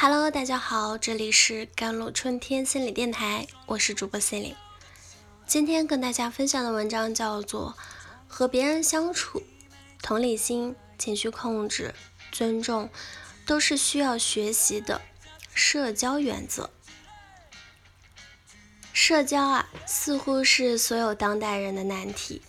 [0.00, 4.54] Hello，大家好，这里是甘露春天心理电台，我是主播心理。
[5.44, 7.74] 今天跟大家分享的文章叫做
[8.28, 9.42] 《和别人相处，
[10.00, 11.96] 同理心、情绪控制、
[12.30, 12.88] 尊重
[13.44, 15.02] 都是需要学习的
[15.52, 16.70] 社交原则》。
[18.92, 22.40] 社交啊，似乎是所有当代人的难题。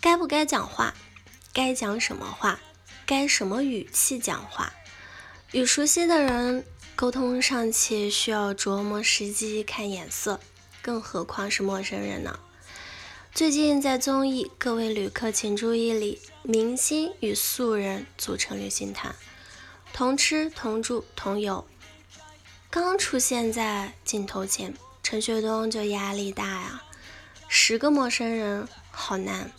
[0.00, 0.94] 该不该讲话？
[1.52, 2.58] 该讲什么话？
[3.04, 4.72] 该什么语气讲话？
[5.52, 6.66] 与熟悉的人
[7.00, 10.40] 沟通尚且需要琢磨时机、看眼色，
[10.82, 12.40] 更何况是陌生人呢？
[13.32, 19.14] 最近在综艺《各位旅客请注意》里，明星与素人组成旅行团，
[19.92, 21.64] 同吃同住同游。
[22.68, 26.82] 刚出现在镜头前，陈学冬就压力大呀，
[27.46, 29.52] 十个陌生人好难。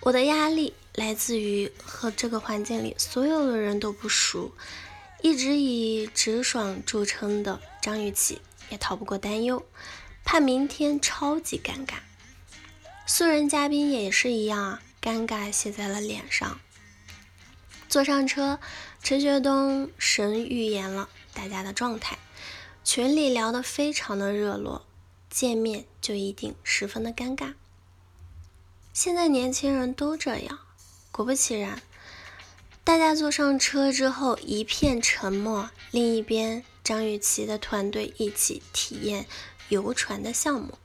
[0.00, 0.72] 我的压力。
[0.94, 4.50] 来自于和这个环境里所有的人都不熟，
[5.26, 9.66] 一直以直爽著称的张雨绮也逃不过担忧，
[10.24, 11.94] 怕明天超级尴尬。
[13.08, 16.60] 素人嘉宾也是一样啊，尴尬写在了脸上。
[17.88, 18.60] 坐上车，
[19.02, 22.16] 陈学冬神预言了大家的状态，
[22.84, 24.86] 群里聊得非常的热络，
[25.28, 27.54] 见面就一定十分的尴尬。
[28.92, 30.60] 现在年轻人都这样。
[31.10, 31.82] 果不其然，
[32.86, 35.70] 大家坐上车之后一片沉默。
[35.90, 39.26] 另一边，张雨绮的团队一起体验
[39.68, 40.78] 游船的项目，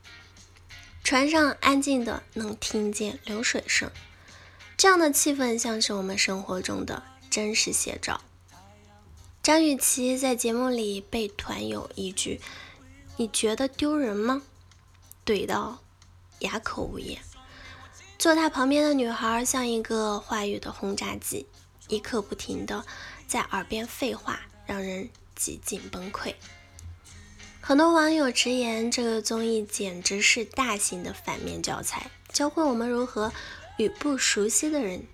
[1.04, 3.92] 船上安静的能听见流水声，
[4.76, 8.20] 这样的气氛像是我们生活中的真实写照。
[9.44, 12.42] 张雨绮在节目里被团友一句
[13.18, 14.42] “你觉得丢人吗？”
[15.24, 15.78] 怼到
[16.40, 17.22] 哑口无言。
[18.18, 21.46] 坐他旁边的女孩像一个话语的轰炸机，
[21.92, 22.86] 一刻不停的
[23.28, 26.34] 在耳边废话，让人几近崩溃。
[27.60, 33.32] 很多网友直言，这个综艺简直是大型的反面教材，教会我们如何
[33.78, 35.06] 与不熟悉的人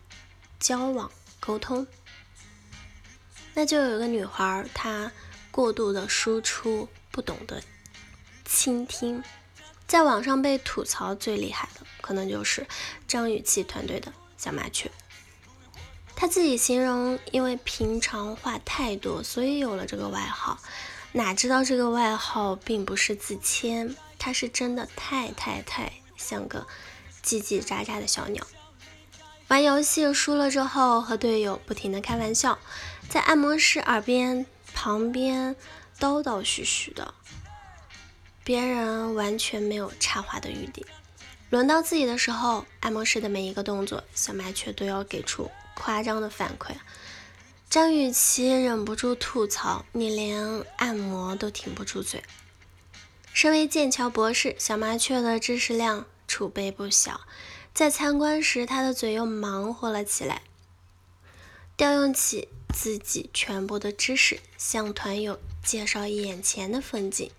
[0.59, 1.85] 交往沟通。
[3.55, 5.11] 那就有个女孩，她
[5.49, 7.61] 过度的输出，不懂得
[8.45, 9.23] 倾听。
[9.87, 12.67] 在网上被吐槽最厉害的，可能就是
[13.07, 14.91] 张雨绮团队的小麻雀。
[16.19, 20.57] 他自己形容，因为平常话太多，所以有了这个外号。
[21.11, 26.65] 哪知道这个外号并不是自谦，他是真的太太太像个
[27.23, 28.43] 叽叽喳喳的小鸟。
[29.47, 32.57] 玩游戏输了之后，和队友不停的开玩笑，
[33.07, 35.55] 在按摩师耳边旁边
[35.99, 37.13] 叨叨絮絮的。
[38.43, 40.83] 别人完全没有插话的余地。
[41.51, 46.75] 轮到自己的时候，按摩师的每一个动作，小麻雀都要给出夸张的反馈。
[47.69, 52.23] 张雨绮忍不住吐槽：“你连按摩都停不住嘴。”
[53.31, 57.21] 身为剑桥博士，小麻雀的知识量储备不小。
[57.73, 60.41] 在参观时，他的嘴又忙活了起来，
[61.75, 67.29] 调用起自己全部的知识，向团友介绍眼前的风景。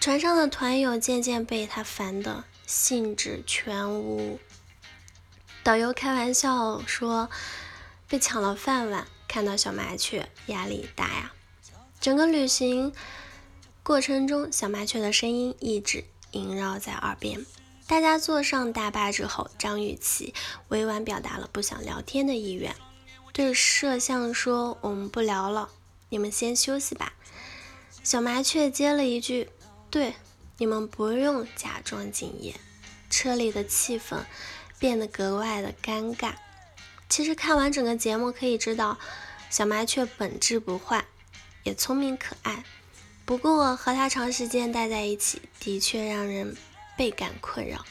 [0.00, 4.38] 船上的团友渐渐被他烦得兴致全无。
[5.62, 7.28] 导游开玩笑说
[8.08, 11.32] ：“被抢了饭碗。”看到小麻雀压力大呀。
[12.00, 12.92] 整个旅行
[13.82, 17.44] 过程中，小麻雀的声音一直萦绕在耳边。
[17.86, 20.32] 大家坐上大巴之后，张雨绮
[20.68, 22.74] 委婉表达了不想聊天的意愿，
[23.32, 25.68] 对摄像说：“我们不聊了，
[26.08, 27.14] 你们先休息吧。”
[28.02, 29.50] 小麻雀接了一句。
[29.90, 30.14] 对，
[30.58, 32.54] 你们不用假装敬业。
[33.10, 34.20] 车里的气氛
[34.78, 36.34] 变得格外的尴尬。
[37.08, 38.98] 其实看完整个节目可以知道，
[39.48, 41.06] 小麻雀本质不坏，
[41.62, 42.64] 也聪明可爱。
[43.24, 46.56] 不过和它长时间待在一起，的确让人
[46.96, 47.84] 倍感困扰。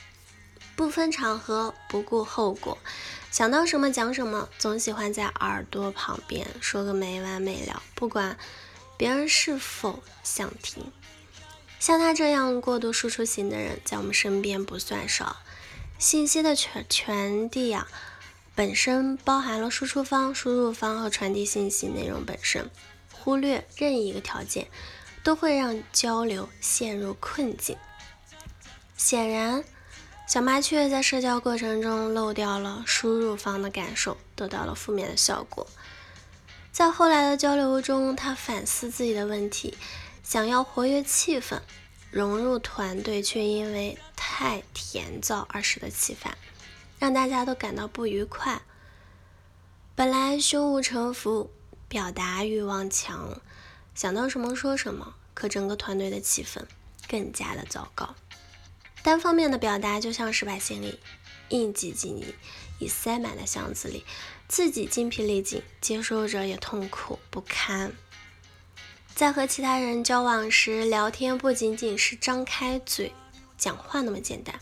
[0.76, 2.78] 不分场合，不顾后果，
[3.32, 8.38] 想到什么讲什么，总喜欢在耳朵旁边说个没完没了，不管
[8.98, 10.92] 别人是否想听。
[11.80, 15.38] 像他这样过度输出型的人，在我们身边不算少。
[15.98, 17.88] 信息的传传递呀，
[18.56, 22.70] 本身包含了输出方、输入方和传递信息内容本身。
[23.12, 24.68] 忽略任意一个条件，
[25.24, 27.76] 都会让交流陷入困境。
[28.96, 29.64] 显然，
[30.28, 35.68] 小麻雀在社交过程中漏掉了输入方的感受，得到了负面的效果。
[36.72, 39.78] 在后来的交流中，他反思自己的问题。
[40.24, 41.60] 想要活跃气氛，
[42.12, 46.36] 融入团队，却因为太甜燥而使得气烦，
[47.06, 48.64] 让大家都感到不愉快。
[49.94, 51.52] 本来胸无城府、
[51.88, 53.40] 表达欲望强，
[53.94, 56.64] 想到什么说什么，可整个团队的气氛
[57.08, 58.16] 更加的糟糕。
[59.04, 61.00] 单方面的表达就像是把行李
[61.50, 62.34] 硬挤进你
[62.80, 64.04] 已塞满的箱子里，
[64.48, 67.94] 自己精疲力尽，接收者也痛苦不堪。
[69.14, 73.14] 在和其他人交往时，聊天不仅仅是张开嘴
[73.60, 74.60] 讲话那么简单，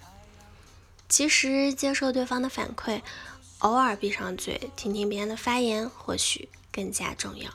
[1.14, 3.04] 其实接受对方的反馈。
[3.60, 7.52] 偶尔闭上嘴，听听别人的发言，或许更加重要。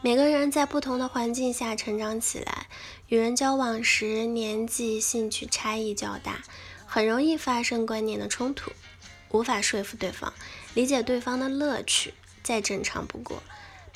[0.00, 2.68] 每个人在不同的环境下成长起来，
[3.08, 6.42] 与人交往时，年纪、兴趣差异较大，
[6.86, 8.72] 很容易发生观念的冲突，
[9.28, 10.32] 无法说服对方，
[10.72, 13.42] 理解对方的乐趣，再正常不过。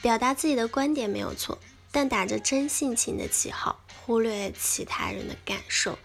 [0.03, 1.59] 表达自己的观点没有错，
[1.91, 5.99] 但打着真性情的旗号，忽略其他人的感受，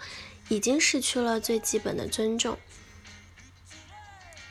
[0.50, 2.57] 已经失去了最基本的尊重。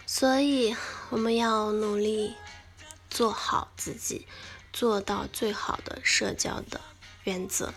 [0.06, 0.77] 所以，
[1.11, 2.35] 我们要努力
[3.09, 4.27] 做好自己，
[4.73, 6.81] 做到最好的社交的
[7.25, 7.73] 原则。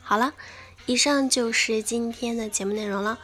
[0.00, 0.32] 好了，
[0.86, 3.18] 以上就是今天的节目内容了。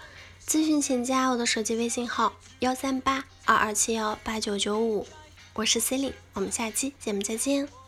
[0.47, 5.07] 咨询请加我的手机微信号：幺三八二二七幺八九九五，
[5.55, 7.84] 我是 c e l i n e 我们下期节目再见。